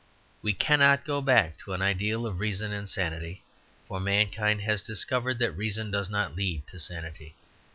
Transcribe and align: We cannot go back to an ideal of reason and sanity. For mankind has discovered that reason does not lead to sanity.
We 0.41 0.53
cannot 0.53 1.05
go 1.05 1.21
back 1.21 1.59
to 1.59 1.73
an 1.73 1.83
ideal 1.83 2.25
of 2.25 2.39
reason 2.39 2.71
and 2.71 2.89
sanity. 2.89 3.43
For 3.87 3.99
mankind 3.99 4.61
has 4.61 4.81
discovered 4.81 5.37
that 5.37 5.51
reason 5.51 5.91
does 5.91 6.09
not 6.09 6.35
lead 6.35 6.65
to 6.69 6.79
sanity. 6.79 7.35